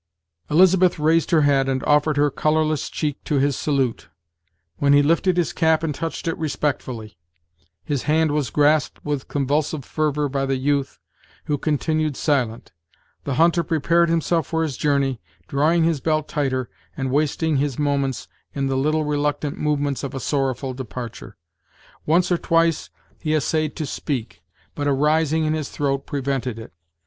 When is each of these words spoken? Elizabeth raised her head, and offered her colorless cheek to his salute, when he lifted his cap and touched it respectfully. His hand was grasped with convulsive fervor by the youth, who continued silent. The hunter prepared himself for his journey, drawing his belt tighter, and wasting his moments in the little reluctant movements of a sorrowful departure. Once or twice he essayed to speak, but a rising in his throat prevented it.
Elizabeth 0.49 0.97
raised 0.97 1.29
her 1.29 1.41
head, 1.41 1.69
and 1.69 1.83
offered 1.83 2.17
her 2.17 2.31
colorless 2.31 2.89
cheek 2.89 3.23
to 3.23 3.35
his 3.35 3.55
salute, 3.55 4.09
when 4.77 4.93
he 4.93 5.03
lifted 5.03 5.37
his 5.37 5.53
cap 5.53 5.83
and 5.83 5.93
touched 5.93 6.27
it 6.27 6.35
respectfully. 6.39 7.19
His 7.83 8.01
hand 8.09 8.31
was 8.31 8.49
grasped 8.49 9.05
with 9.05 9.27
convulsive 9.27 9.85
fervor 9.85 10.27
by 10.27 10.47
the 10.47 10.55
youth, 10.55 10.97
who 11.45 11.55
continued 11.59 12.17
silent. 12.17 12.71
The 13.25 13.35
hunter 13.35 13.61
prepared 13.63 14.09
himself 14.09 14.47
for 14.47 14.63
his 14.63 14.75
journey, 14.75 15.21
drawing 15.47 15.83
his 15.83 16.01
belt 16.01 16.27
tighter, 16.27 16.67
and 16.97 17.11
wasting 17.11 17.57
his 17.57 17.77
moments 17.77 18.27
in 18.55 18.65
the 18.65 18.77
little 18.77 19.03
reluctant 19.05 19.59
movements 19.59 20.03
of 20.03 20.15
a 20.15 20.19
sorrowful 20.19 20.73
departure. 20.73 21.37
Once 22.07 22.31
or 22.31 22.39
twice 22.39 22.89
he 23.19 23.35
essayed 23.35 23.75
to 23.75 23.85
speak, 23.85 24.41
but 24.73 24.87
a 24.87 24.93
rising 24.93 25.45
in 25.45 25.53
his 25.53 25.69
throat 25.69 26.07
prevented 26.07 26.57
it. 26.57 26.73